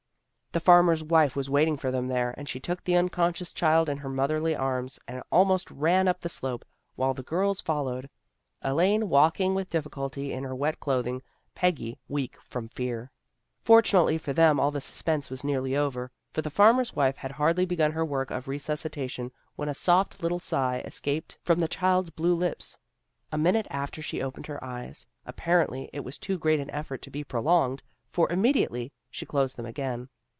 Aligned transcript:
The 0.53 0.59
farmer's 0.59 1.01
wife 1.01 1.33
was 1.33 1.49
waiting 1.49 1.77
for 1.77 1.91
them 1.91 2.09
there, 2.09 2.33
and 2.37 2.49
she 2.49 2.59
took 2.59 2.83
the 2.83 2.97
unconscious 2.97 3.53
child 3.53 3.87
in 3.87 3.95
her 3.99 4.09
motherly 4.09 4.53
arms, 4.53 4.99
and 5.07 5.23
almost, 5.31 5.71
ran 5.71 6.09
up 6.09 6.19
the 6.19 6.27
slope, 6.27 6.65
while 6.97 7.13
the 7.13 7.23
girls 7.23 7.61
followed, 7.61 8.09
Elaine 8.61 9.07
walking 9.07 9.55
with 9.55 9.69
difficulty 9.69 10.33
in 10.33 10.43
her 10.43 10.53
wet 10.53 10.81
clothing, 10.81 11.21
Peggy 11.55 11.97
weak 12.09 12.35
from 12.41 12.67
fear. 12.67 13.09
Fortunately 13.61 14.17
for 14.17 14.33
them 14.33 14.59
all 14.59 14.71
the 14.71 14.81
suspense 14.81 15.29
was 15.29 15.45
nearly 15.45 15.73
over. 15.77 16.11
For 16.33 16.41
the 16.41 16.49
farmer's 16.49 16.93
wife 16.93 17.15
had 17.15 17.31
hardly 17.31 17.65
begun 17.65 17.93
her 17.93 18.03
work 18.03 18.29
of 18.29 18.49
resuscitation 18.49 19.31
when 19.55 19.69
a 19.69 19.73
soft 19.73 20.21
little 20.21 20.41
sigh 20.41 20.81
escaped 20.83 21.37
from 21.41 21.59
the 21.59 21.69
child's 21.69 22.09
blue 22.09 22.35
lips. 22.35 22.77
A 23.31 23.37
minute 23.37 23.67
after 23.69 24.01
she 24.01 24.21
opened 24.21 24.47
her 24.47 24.61
eyes. 24.61 25.07
Appar 25.25 25.65
ently 25.65 25.89
it 25.93 26.01
was 26.03 26.17
too 26.17 26.37
great 26.37 26.59
an 26.59 26.69
effort 26.71 27.01
to 27.03 27.09
be 27.09 27.23
prolonged, 27.23 27.83
for 28.09 28.29
immediately 28.29 28.91
she 29.09 29.25
closed 29.25 29.55
them 29.55 29.65
again. 29.65 30.09